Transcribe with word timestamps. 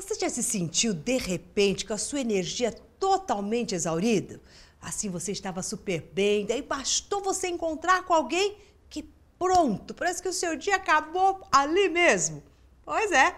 Você 0.00 0.14
já 0.14 0.30
se 0.30 0.44
sentiu 0.44 0.94
de 0.94 1.18
repente 1.18 1.84
com 1.84 1.92
a 1.92 1.98
sua 1.98 2.20
energia 2.20 2.70
totalmente 3.00 3.74
exaurida? 3.74 4.40
Assim 4.80 5.10
você 5.10 5.32
estava 5.32 5.60
super 5.60 6.00
bem, 6.12 6.46
daí 6.46 6.62
bastou 6.62 7.20
você 7.20 7.48
encontrar 7.48 8.04
com 8.04 8.14
alguém 8.14 8.56
que 8.88 9.10
pronto, 9.36 9.92
parece 9.94 10.22
que 10.22 10.28
o 10.28 10.32
seu 10.32 10.56
dia 10.56 10.76
acabou 10.76 11.44
ali 11.50 11.88
mesmo. 11.88 12.44
Pois 12.84 13.10
é, 13.10 13.34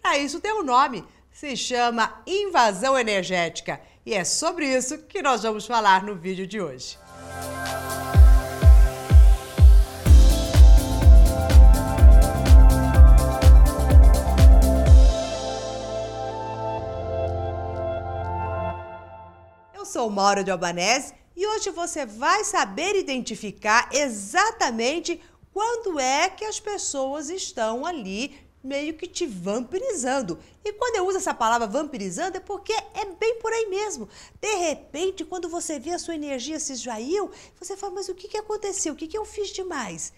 para 0.00 0.16
isso 0.16 0.38
tem 0.38 0.52
um 0.52 0.62
nome, 0.62 1.04
se 1.32 1.56
chama 1.56 2.22
invasão 2.24 2.96
energética. 2.96 3.80
E 4.06 4.14
é 4.14 4.22
sobre 4.22 4.64
isso 4.64 4.98
que 4.98 5.20
nós 5.20 5.42
vamos 5.42 5.66
falar 5.66 6.04
no 6.04 6.14
vídeo 6.14 6.46
de 6.46 6.60
hoje. 6.60 6.96
Sou 20.06 20.10
Mauro 20.10 20.44
de 20.44 20.52
Albanese 20.52 21.12
e 21.34 21.44
hoje 21.48 21.70
você 21.70 22.06
vai 22.06 22.44
saber 22.44 22.94
identificar 22.94 23.88
exatamente 23.92 25.20
quando 25.52 25.98
é 25.98 26.30
que 26.30 26.44
as 26.44 26.60
pessoas 26.60 27.28
estão 27.28 27.84
ali 27.84 28.38
meio 28.62 28.94
que 28.94 29.08
te 29.08 29.26
vampirizando. 29.26 30.38
E 30.64 30.72
quando 30.74 30.94
eu 30.94 31.08
uso 31.08 31.18
essa 31.18 31.34
palavra 31.34 31.66
vampirizando 31.66 32.36
é 32.36 32.40
porque 32.40 32.72
é 32.72 33.04
bem 33.18 33.40
por 33.40 33.52
aí 33.52 33.66
mesmo. 33.66 34.08
De 34.40 34.54
repente, 34.54 35.24
quando 35.24 35.48
você 35.48 35.80
vê 35.80 35.90
a 35.90 35.98
sua 35.98 36.14
energia 36.14 36.60
se 36.60 36.74
esvaiu, 36.74 37.28
você 37.58 37.76
fala, 37.76 37.94
mas 37.94 38.08
o 38.08 38.14
que, 38.14 38.28
que 38.28 38.38
aconteceu? 38.38 38.92
O 38.92 38.96
que, 38.96 39.08
que 39.08 39.18
eu 39.18 39.24
fiz 39.24 39.48
demais? 39.48 40.12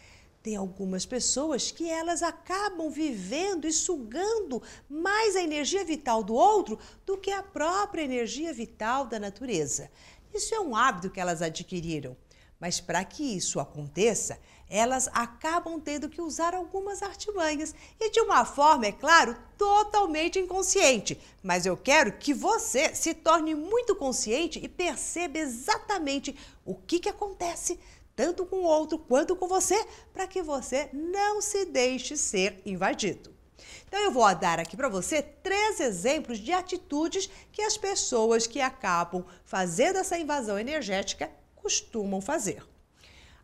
Tem 0.48 0.56
algumas 0.56 1.04
pessoas 1.04 1.70
que 1.70 1.90
elas 1.90 2.22
acabam 2.22 2.88
vivendo 2.88 3.66
e 3.66 3.70
sugando 3.70 4.62
mais 4.88 5.36
a 5.36 5.42
energia 5.42 5.84
vital 5.84 6.24
do 6.24 6.32
outro 6.32 6.78
do 7.04 7.18
que 7.18 7.30
a 7.30 7.42
própria 7.42 8.00
energia 8.00 8.50
vital 8.50 9.04
da 9.04 9.20
natureza. 9.20 9.90
Isso 10.32 10.54
é 10.54 10.58
um 10.58 10.74
hábito 10.74 11.10
que 11.10 11.20
elas 11.20 11.42
adquiriram. 11.42 12.16
Mas 12.58 12.80
para 12.80 13.04
que 13.04 13.22
isso 13.22 13.60
aconteça, 13.60 14.40
elas 14.70 15.08
acabam 15.12 15.78
tendo 15.78 16.08
que 16.08 16.22
usar 16.22 16.54
algumas 16.54 17.02
artimanhas 17.02 17.74
e 18.00 18.10
de 18.10 18.20
uma 18.22 18.42
forma, 18.46 18.86
é 18.86 18.92
claro, 18.92 19.36
totalmente 19.58 20.38
inconsciente. 20.38 21.20
Mas 21.42 21.66
eu 21.66 21.76
quero 21.76 22.12
que 22.12 22.32
você 22.32 22.94
se 22.94 23.12
torne 23.12 23.54
muito 23.54 23.94
consciente 23.94 24.58
e 24.62 24.66
perceba 24.66 25.38
exatamente 25.38 26.34
o 26.64 26.74
que, 26.74 27.00
que 27.00 27.08
acontece 27.10 27.78
tanto 28.18 28.44
com 28.44 28.56
o 28.56 28.64
outro 28.64 28.98
quanto 28.98 29.36
com 29.36 29.46
você, 29.46 29.86
para 30.12 30.26
que 30.26 30.42
você 30.42 30.90
não 30.92 31.40
se 31.40 31.64
deixe 31.64 32.16
ser 32.16 32.60
invadido. 32.66 33.32
Então 33.86 34.00
eu 34.00 34.10
vou 34.10 34.34
dar 34.34 34.58
aqui 34.58 34.76
para 34.76 34.88
você 34.88 35.22
três 35.22 35.78
exemplos 35.78 36.40
de 36.40 36.52
atitudes 36.52 37.30
que 37.52 37.62
as 37.62 37.76
pessoas 37.76 38.44
que 38.44 38.60
acabam 38.60 39.24
fazendo 39.44 40.00
essa 40.00 40.18
invasão 40.18 40.58
energética 40.58 41.30
costumam 41.54 42.20
fazer. 42.20 42.60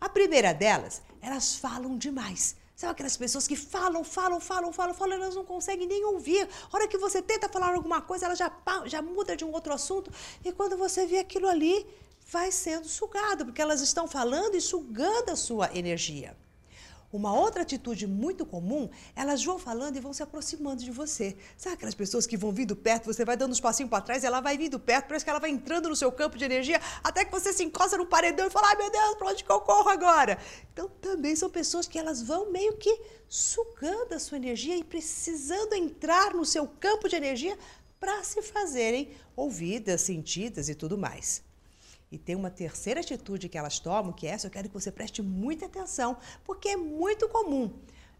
A 0.00 0.08
primeira 0.08 0.52
delas, 0.52 1.02
elas 1.22 1.54
falam 1.54 1.96
demais. 1.96 2.56
Sabe 2.74 2.90
aquelas 2.90 3.16
pessoas 3.16 3.46
que 3.46 3.54
falam, 3.54 4.02
falam, 4.02 4.40
falam, 4.40 4.72
falam, 4.72 4.92
falam, 4.92 5.14
elas 5.14 5.36
não 5.36 5.44
conseguem 5.44 5.86
nem 5.86 6.04
ouvir. 6.04 6.48
A 6.72 6.76
hora 6.76 6.88
que 6.88 6.98
você 6.98 7.22
tenta 7.22 7.48
falar 7.48 7.72
alguma 7.72 8.02
coisa, 8.02 8.26
ela 8.26 8.34
já, 8.34 8.50
já 8.86 9.00
muda 9.00 9.36
de 9.36 9.44
um 9.44 9.52
outro 9.52 9.72
assunto. 9.72 10.10
E 10.44 10.50
quando 10.50 10.76
você 10.76 11.06
vê 11.06 11.18
aquilo 11.20 11.46
ali, 11.46 11.86
vai 12.34 12.50
sendo 12.50 12.88
sugado, 12.88 13.44
porque 13.44 13.62
elas 13.62 13.80
estão 13.80 14.08
falando 14.08 14.56
e 14.56 14.60
sugando 14.60 15.30
a 15.30 15.36
sua 15.36 15.66
energia. 15.72 16.36
Uma 17.12 17.32
outra 17.32 17.62
atitude 17.62 18.08
muito 18.08 18.44
comum, 18.44 18.90
elas 19.14 19.44
vão 19.44 19.56
falando 19.56 19.96
e 19.96 20.00
vão 20.00 20.12
se 20.12 20.20
aproximando 20.20 20.82
de 20.82 20.90
você. 20.90 21.36
Sabe 21.56 21.76
aquelas 21.76 21.94
pessoas 21.94 22.26
que 22.26 22.36
vão 22.36 22.50
vindo 22.50 22.74
perto, 22.74 23.04
você 23.04 23.24
vai 23.24 23.36
dando 23.36 23.52
uns 23.52 23.60
passinhos 23.60 23.88
para 23.88 24.00
trás, 24.00 24.24
ela 24.24 24.40
vai 24.40 24.58
vindo 24.58 24.80
perto, 24.80 25.06
parece 25.06 25.24
que 25.24 25.30
ela 25.30 25.38
vai 25.38 25.50
entrando 25.50 25.88
no 25.88 25.94
seu 25.94 26.10
campo 26.10 26.36
de 26.36 26.44
energia, 26.44 26.80
até 27.04 27.24
que 27.24 27.30
você 27.30 27.52
se 27.52 27.62
encosta 27.62 27.96
no 27.96 28.04
paredão 28.04 28.48
e 28.48 28.50
fala: 28.50 28.66
ai 28.70 28.76
meu 28.78 28.90
Deus, 28.90 29.14
para 29.14 29.28
onde 29.28 29.44
que 29.44 29.52
eu 29.52 29.60
corro 29.60 29.90
agora? 29.90 30.36
Então 30.72 30.88
também 31.00 31.36
são 31.36 31.48
pessoas 31.48 31.86
que 31.86 32.00
elas 32.00 32.20
vão 32.20 32.50
meio 32.50 32.76
que 32.78 33.00
sugando 33.28 34.12
a 34.12 34.18
sua 34.18 34.38
energia 34.38 34.76
e 34.76 34.82
precisando 34.82 35.72
entrar 35.74 36.34
no 36.34 36.44
seu 36.44 36.66
campo 36.66 37.08
de 37.08 37.14
energia 37.14 37.56
para 38.00 38.24
se 38.24 38.42
fazerem 38.42 39.12
ouvidas, 39.36 40.00
sentidas 40.00 40.68
e 40.68 40.74
tudo 40.74 40.98
mais. 40.98 41.44
E 42.10 42.18
tem 42.18 42.36
uma 42.36 42.50
terceira 42.50 43.00
atitude 43.00 43.48
que 43.48 43.58
elas 43.58 43.78
tomam, 43.78 44.12
que 44.12 44.26
é 44.26 44.30
essa 44.30 44.46
eu 44.46 44.50
quero 44.50 44.68
que 44.68 44.74
você 44.74 44.92
preste 44.92 45.22
muita 45.22 45.66
atenção, 45.66 46.16
porque 46.44 46.68
é 46.68 46.76
muito 46.76 47.28
comum. 47.28 47.72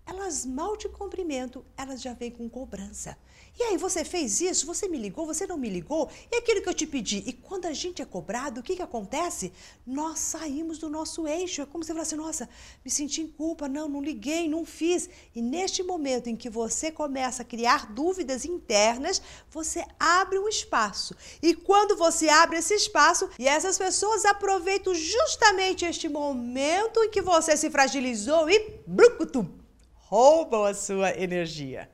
Elas 0.07 0.45
mal 0.45 0.77
te 0.77 0.89
cumprimentam, 0.89 1.65
elas 1.77 2.03
já 2.03 2.13
vêm 2.13 2.31
com 2.31 2.49
cobrança. 2.49 3.17
E 3.57 3.63
aí, 3.63 3.77
você 3.77 4.05
fez 4.05 4.41
isso? 4.41 4.67
Você 4.67 4.89
me 4.89 4.99
ligou? 4.99 5.27
Você 5.27 5.47
não 5.47 5.57
me 5.57 5.71
ligou? 5.71 6.11
E 6.31 6.37
aquilo 6.37 6.61
que 6.61 6.69
eu 6.69 6.75
te 6.75 6.87
pedi? 6.87 7.23
E 7.25 7.33
quando 7.33 7.67
a 7.67 7.73
gente 7.73 8.03
é 8.03 8.05
cobrado, 8.05 8.61
o 8.61 8.63
que, 8.65 8.75
que 8.75 8.83
acontece? 8.83 9.53
Nós 9.87 10.19
saímos 10.19 10.79
do 10.79 10.91
nosso 10.91 11.27
eixo. 11.29 11.63
É 11.63 11.67
como 11.67 11.85
se 11.85 11.89
você 11.89 11.95
falasse, 11.95 12.17
nossa, 12.17 12.49
me 12.85 12.91
senti 12.91 13.23
em 13.23 13.29
culpa, 13.29 13.69
não, 13.69 13.89
não 13.89 14.03
liguei, 14.03 14.49
não 14.49 14.65
fiz. 14.65 15.09
E 15.35 15.41
neste 15.41 15.85
momento 15.85 16.27
em 16.27 16.35
que 16.35 16.51
você 16.51 16.91
começa 16.91 17.43
a 17.43 17.45
criar 17.45 17.93
dúvidas 17.93 18.45
internas, 18.45 19.23
você 19.49 19.85
abre 20.01 20.37
um 20.37 20.49
espaço. 20.49 21.15
E 21.41 21.55
quando 21.55 21.97
você 21.97 22.29
abre 22.29 22.59
esse 22.59 22.75
espaço, 22.75 23.31
e 23.39 23.47
essas 23.47 23.79
pessoas 23.79 24.25
aproveitam 24.25 24.93
justamente 24.95 25.85
este 25.85 26.09
momento 26.09 27.05
em 27.05 27.11
que 27.11 27.23
você 27.23 27.57
se 27.57 27.71
fragilizou 27.71 28.51
e 28.51 28.81
brucutum, 28.85 29.64
roubam 30.15 30.65
a 30.65 30.73
sua 30.73 31.11
energia. 31.11 31.91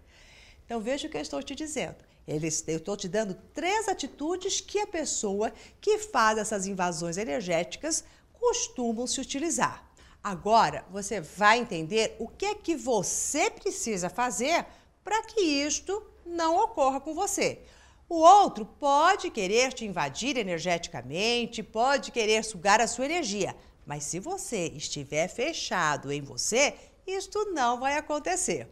Então 0.66 0.78
veja 0.78 1.06
o 1.06 1.10
que 1.10 1.16
eu 1.16 1.22
estou 1.22 1.42
te 1.42 1.54
dizendo. 1.54 1.96
Eu 2.26 2.76
estou 2.76 2.94
te 2.94 3.08
dando 3.08 3.32
três 3.54 3.88
atitudes 3.88 4.60
que 4.60 4.78
a 4.78 4.86
pessoa 4.86 5.50
que 5.80 5.96
faz 5.96 6.36
essas 6.36 6.66
invasões 6.66 7.16
energéticas 7.16 8.04
costumam 8.34 9.06
se 9.06 9.22
utilizar. 9.22 9.90
Agora 10.22 10.84
você 10.90 11.18
vai 11.18 11.60
entender 11.60 12.14
o 12.18 12.28
que 12.28 12.44
é 12.44 12.54
que 12.54 12.76
você 12.76 13.50
precisa 13.50 14.10
fazer 14.10 14.66
para 15.02 15.22
que 15.22 15.40
isto 15.40 16.02
não 16.26 16.58
ocorra 16.58 17.00
com 17.00 17.14
você. 17.14 17.62
O 18.06 18.16
outro 18.16 18.66
pode 18.66 19.30
querer 19.30 19.72
te 19.72 19.86
invadir 19.86 20.36
energeticamente, 20.36 21.62
pode 21.62 22.12
querer 22.12 22.44
sugar 22.44 22.82
a 22.82 22.86
sua 22.86 23.06
energia, 23.06 23.56
mas 23.86 24.04
se 24.04 24.20
você 24.20 24.66
estiver 24.76 25.26
fechado 25.26 26.12
em 26.12 26.20
você, 26.20 26.74
isto 27.14 27.52
não 27.52 27.78
vai 27.78 27.96
acontecer. 27.96 28.68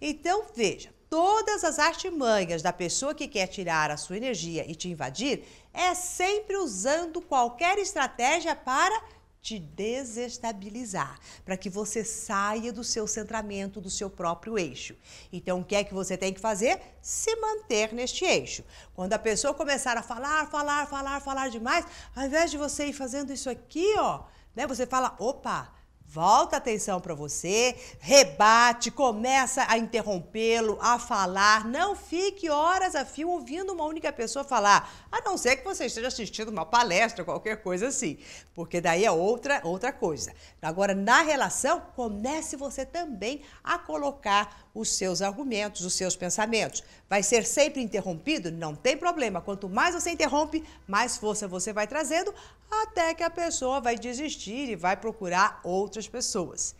Então 0.00 0.46
veja, 0.54 0.92
todas 1.08 1.64
as 1.64 1.78
artimanhas 1.78 2.62
da 2.62 2.72
pessoa 2.72 3.14
que 3.14 3.28
quer 3.28 3.46
tirar 3.46 3.90
a 3.90 3.96
sua 3.96 4.16
energia 4.16 4.70
e 4.70 4.74
te 4.74 4.88
invadir 4.88 5.44
é 5.72 5.94
sempre 5.94 6.56
usando 6.56 7.20
qualquer 7.20 7.78
estratégia 7.78 8.54
para 8.54 9.02
te 9.46 9.60
desestabilizar, 9.60 11.20
para 11.44 11.56
que 11.56 11.70
você 11.70 12.04
saia 12.04 12.72
do 12.72 12.82
seu 12.82 13.06
centramento, 13.06 13.80
do 13.80 13.88
seu 13.88 14.10
próprio 14.10 14.58
eixo. 14.58 14.96
Então, 15.32 15.60
o 15.60 15.64
que 15.64 15.76
é 15.76 15.84
que 15.84 15.94
você 15.94 16.16
tem 16.16 16.32
que 16.32 16.40
fazer? 16.40 16.80
Se 17.00 17.36
manter 17.36 17.94
neste 17.94 18.24
eixo. 18.24 18.64
Quando 18.92 19.12
a 19.12 19.18
pessoa 19.20 19.54
começar 19.54 19.96
a 19.96 20.02
falar, 20.02 20.50
falar, 20.50 20.88
falar, 20.88 21.20
falar 21.20 21.48
demais, 21.48 21.86
ao 22.16 22.24
invés 22.24 22.50
de 22.50 22.58
você 22.58 22.86
ir 22.86 22.92
fazendo 22.92 23.32
isso 23.32 23.48
aqui, 23.48 23.94
ó, 23.98 24.24
né, 24.52 24.66
você 24.66 24.84
fala, 24.84 25.14
opa, 25.16 25.72
Volta 26.08 26.56
a 26.56 26.58
atenção 26.58 27.00
para 27.00 27.14
você, 27.14 27.76
rebate, 27.98 28.90
começa 28.90 29.66
a 29.68 29.76
interrompê-lo, 29.76 30.78
a 30.80 30.98
falar. 30.98 31.64
Não 31.64 31.96
fique 31.96 32.48
horas 32.48 32.94
a 32.94 33.04
fio 33.04 33.28
ouvindo 33.28 33.72
uma 33.72 33.84
única 33.84 34.12
pessoa 34.12 34.44
falar, 34.44 35.08
a 35.10 35.20
não 35.22 35.36
ser 35.36 35.56
que 35.56 35.64
você 35.64 35.86
esteja 35.86 36.06
assistindo 36.06 36.48
uma 36.48 36.64
palestra, 36.64 37.24
qualquer 37.24 37.60
coisa 37.62 37.88
assim, 37.88 38.18
porque 38.54 38.80
daí 38.80 39.04
é 39.04 39.10
outra, 39.10 39.60
outra 39.64 39.92
coisa. 39.92 40.32
Agora, 40.62 40.94
na 40.94 41.22
relação, 41.22 41.82
comece 41.96 42.56
você 42.56 42.86
também 42.86 43.42
a 43.62 43.76
colocar 43.76 44.70
os 44.72 44.96
seus 44.96 45.22
argumentos, 45.22 45.84
os 45.84 45.94
seus 45.94 46.14
pensamentos. 46.14 46.84
Vai 47.08 47.22
ser 47.22 47.44
sempre 47.44 47.82
interrompido? 47.82 48.52
Não 48.52 48.74
tem 48.74 48.96
problema. 48.96 49.40
Quanto 49.40 49.68
mais 49.68 49.94
você 49.94 50.10
interrompe, 50.10 50.64
mais 50.86 51.16
força 51.16 51.48
você 51.48 51.72
vai 51.72 51.86
trazendo, 51.86 52.32
até 52.70 53.14
que 53.14 53.22
a 53.22 53.30
pessoa 53.30 53.80
vai 53.80 53.96
desistir 53.96 54.68
e 54.68 54.76
vai 54.76 54.96
procurar 54.96 55.60
outras 55.96 56.08
pessoas. 56.08 56.74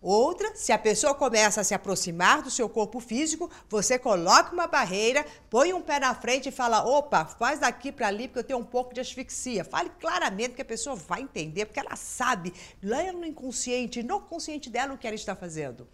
Outra, 0.00 0.52
se 0.56 0.72
a 0.72 0.78
pessoa 0.78 1.14
começa 1.14 1.60
a 1.60 1.64
se 1.64 1.74
aproximar 1.74 2.42
do 2.42 2.50
seu 2.50 2.68
corpo 2.68 2.98
físico, 2.98 3.48
você 3.68 3.96
coloca 3.96 4.52
uma 4.52 4.66
barreira, 4.66 5.24
põe 5.48 5.72
um 5.72 5.80
pé 5.80 6.00
na 6.00 6.12
frente 6.12 6.48
e 6.48 6.52
fala: 6.52 6.84
opa, 6.84 7.24
faz 7.24 7.60
daqui 7.60 7.92
para 7.92 8.08
ali 8.08 8.26
porque 8.26 8.40
eu 8.40 8.44
tenho 8.44 8.58
um 8.58 8.64
pouco 8.64 8.92
de 8.92 9.00
asfixia. 9.00 9.64
Fale 9.64 9.90
claramente 10.00 10.54
que 10.54 10.62
a 10.62 10.64
pessoa 10.64 10.96
vai 10.96 11.20
entender, 11.20 11.66
porque 11.66 11.78
ela 11.78 11.94
sabe, 11.94 12.52
lá 12.82 13.12
no 13.12 13.24
inconsciente, 13.24 14.02
no 14.02 14.20
consciente 14.20 14.68
dela, 14.68 14.92
o 14.92 14.98
que 14.98 15.06
ela 15.06 15.14
está 15.14 15.36
fazendo. 15.36 15.86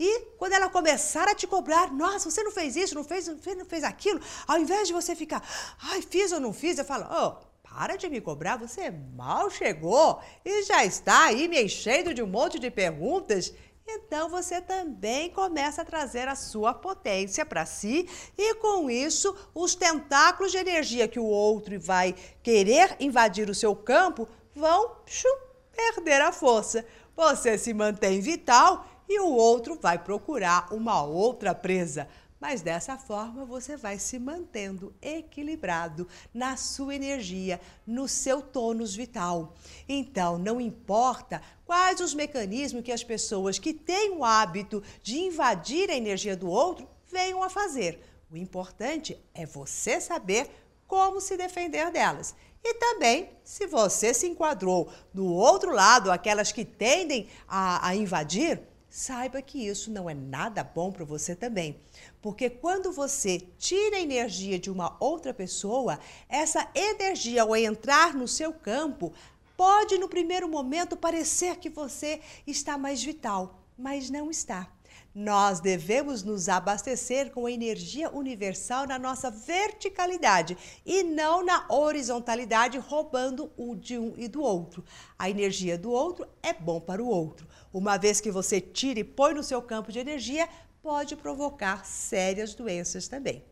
E 0.00 0.22
quando 0.36 0.54
ela 0.54 0.68
começar 0.68 1.28
a 1.28 1.34
te 1.36 1.46
cobrar, 1.46 1.92
nossa, 1.92 2.28
você 2.28 2.42
não 2.42 2.50
fez 2.50 2.74
isso, 2.74 2.96
não 2.96 3.04
fez, 3.04 3.28
não 3.28 3.64
fez, 3.64 3.84
aquilo, 3.84 4.20
ao 4.48 4.58
invés 4.58 4.88
de 4.88 4.92
você 4.92 5.14
ficar, 5.14 5.40
ai, 5.80 6.02
fiz 6.02 6.32
ou 6.32 6.40
não 6.40 6.52
fiz, 6.52 6.76
eu 6.78 6.84
falo, 6.84 7.06
oh, 7.08 7.53
para 7.74 7.96
de 7.96 8.08
me 8.08 8.20
cobrar, 8.20 8.56
você 8.56 8.88
mal 9.16 9.50
chegou 9.50 10.20
e 10.44 10.62
já 10.62 10.84
está 10.84 11.24
aí 11.24 11.48
me 11.48 11.60
enchendo 11.60 12.14
de 12.14 12.22
um 12.22 12.26
monte 12.26 12.56
de 12.56 12.70
perguntas. 12.70 13.52
então 13.84 14.28
você 14.28 14.60
também 14.60 15.28
começa 15.30 15.82
a 15.82 15.84
trazer 15.84 16.28
a 16.28 16.36
sua 16.36 16.72
potência 16.72 17.44
para 17.44 17.66
si 17.66 18.08
e 18.38 18.54
com 18.54 18.88
isso 18.88 19.36
os 19.52 19.74
tentáculos 19.74 20.52
de 20.52 20.58
energia 20.58 21.08
que 21.08 21.18
o 21.18 21.24
outro 21.24 21.78
vai 21.80 22.14
querer 22.44 22.94
invadir 23.00 23.50
o 23.50 23.54
seu 23.54 23.74
campo 23.74 24.28
vão 24.54 24.92
shum, 25.04 25.36
perder 25.72 26.20
a 26.20 26.30
força. 26.30 26.86
Você 27.16 27.58
se 27.58 27.74
mantém 27.74 28.20
vital 28.20 28.86
e 29.08 29.18
o 29.18 29.28
outro 29.28 29.76
vai 29.82 29.98
procurar 29.98 30.72
uma 30.72 31.02
outra 31.02 31.52
presa. 31.52 32.06
Mas 32.46 32.60
dessa 32.60 32.98
forma 32.98 33.46
você 33.46 33.74
vai 33.74 33.98
se 33.98 34.18
mantendo 34.18 34.94
equilibrado 35.00 36.06
na 36.34 36.58
sua 36.58 36.94
energia, 36.94 37.58
no 37.86 38.06
seu 38.06 38.42
tônus 38.42 38.94
vital. 38.94 39.54
Então, 39.88 40.36
não 40.36 40.60
importa 40.60 41.40
quais 41.64 42.00
os 42.00 42.12
mecanismos 42.12 42.84
que 42.84 42.92
as 42.92 43.02
pessoas 43.02 43.58
que 43.58 43.72
têm 43.72 44.10
o 44.10 44.22
hábito 44.22 44.82
de 45.02 45.20
invadir 45.20 45.88
a 45.88 45.96
energia 45.96 46.36
do 46.36 46.46
outro 46.46 46.86
venham 47.10 47.42
a 47.42 47.48
fazer. 47.48 47.98
O 48.30 48.36
importante 48.36 49.18
é 49.32 49.46
você 49.46 49.98
saber 49.98 50.50
como 50.86 51.22
se 51.22 51.38
defender 51.38 51.90
delas. 51.90 52.34
E 52.62 52.74
também, 52.74 53.30
se 53.42 53.66
você 53.66 54.12
se 54.12 54.26
enquadrou 54.26 54.92
do 55.14 55.32
outro 55.32 55.72
lado, 55.72 56.12
aquelas 56.12 56.52
que 56.52 56.66
tendem 56.66 57.26
a, 57.48 57.88
a 57.88 57.96
invadir, 57.96 58.60
saiba 58.94 59.42
que 59.42 59.66
isso 59.66 59.90
não 59.90 60.08
é 60.08 60.14
nada 60.14 60.62
bom 60.62 60.92
para 60.92 61.04
você 61.04 61.34
também. 61.34 61.80
Porque 62.22 62.48
quando 62.48 62.92
você 62.92 63.40
tira 63.58 63.96
a 63.96 64.00
energia 64.00 64.56
de 64.56 64.70
uma 64.70 64.96
outra 65.00 65.34
pessoa, 65.34 65.98
essa 66.28 66.70
energia, 66.72 67.42
ao 67.42 67.56
entrar 67.56 68.14
no 68.14 68.28
seu 68.28 68.52
campo, 68.52 69.12
pode 69.56 69.98
no 69.98 70.08
primeiro 70.08 70.48
momento 70.48 70.96
parecer 70.96 71.56
que 71.56 71.68
você 71.68 72.20
está 72.46 72.78
mais 72.78 73.02
vital, 73.02 73.64
mas 73.76 74.10
não 74.10 74.30
está. 74.30 74.72
Nós 75.14 75.60
devemos 75.60 76.24
nos 76.24 76.48
abastecer 76.48 77.30
com 77.30 77.46
a 77.46 77.52
energia 77.52 78.10
universal 78.10 78.84
na 78.84 78.98
nossa 78.98 79.30
verticalidade 79.30 80.58
e 80.84 81.04
não 81.04 81.44
na 81.44 81.66
horizontalidade, 81.68 82.78
roubando 82.78 83.52
o 83.56 83.76
de 83.76 83.96
um 83.96 84.14
e 84.16 84.26
do 84.26 84.42
outro. 84.42 84.84
A 85.16 85.30
energia 85.30 85.78
do 85.78 85.92
outro 85.92 86.26
é 86.42 86.52
bom 86.52 86.80
para 86.80 87.00
o 87.00 87.06
outro. 87.06 87.46
Uma 87.72 87.96
vez 87.96 88.20
que 88.20 88.32
você 88.32 88.60
tira 88.60 88.98
e 88.98 89.04
põe 89.04 89.34
no 89.34 89.44
seu 89.44 89.62
campo 89.62 89.92
de 89.92 90.00
energia, 90.00 90.48
pode 90.82 91.14
provocar 91.14 91.86
sérias 91.86 92.52
doenças 92.52 93.06
também. 93.06 93.44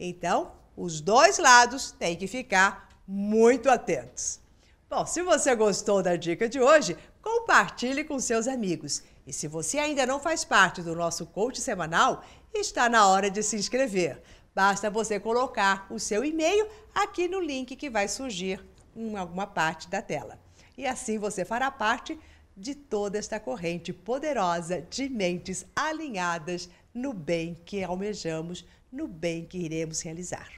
Então, 0.00 0.52
os 0.74 1.02
dois 1.02 1.36
lados 1.36 1.92
têm 1.92 2.16
que 2.16 2.26
ficar 2.26 2.88
muito 3.06 3.68
atentos. 3.68 4.40
Bom, 4.88 5.04
se 5.04 5.22
você 5.22 5.54
gostou 5.54 6.02
da 6.02 6.16
dica 6.16 6.48
de 6.48 6.60
hoje, 6.60 6.96
compartilhe 7.20 8.02
com 8.02 8.18
seus 8.18 8.48
amigos. 8.48 9.02
E 9.26 9.32
se 9.32 9.46
você 9.46 9.78
ainda 9.78 10.04
não 10.04 10.18
faz 10.18 10.44
parte 10.44 10.82
do 10.82 10.94
nosso 10.94 11.26
coach 11.26 11.60
semanal, 11.60 12.24
está 12.52 12.88
na 12.88 13.06
hora 13.06 13.30
de 13.30 13.42
se 13.42 13.56
inscrever. 13.56 14.20
Basta 14.54 14.90
você 14.90 15.18
colocar 15.18 15.86
o 15.90 15.98
seu 15.98 16.24
e-mail 16.24 16.66
aqui 16.94 17.28
no 17.28 17.40
link 17.40 17.74
que 17.76 17.88
vai 17.88 18.08
surgir 18.08 18.62
em 18.94 19.16
alguma 19.16 19.46
parte 19.46 19.88
da 19.88 20.02
tela. 20.02 20.38
E 20.76 20.86
assim 20.86 21.18
você 21.18 21.44
fará 21.44 21.70
parte 21.70 22.18
de 22.56 22.74
toda 22.74 23.18
esta 23.18 23.40
corrente 23.40 23.92
poderosa 23.92 24.82
de 24.82 25.08
mentes 25.08 25.64
alinhadas 25.74 26.68
no 26.92 27.14
bem 27.14 27.54
que 27.64 27.82
almejamos, 27.82 28.66
no 28.90 29.08
bem 29.08 29.44
que 29.46 29.58
iremos 29.58 30.02
realizar. 30.02 30.50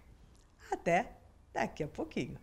Até 0.70 1.12
daqui 1.52 1.84
a 1.84 1.88
pouquinho. 1.88 2.37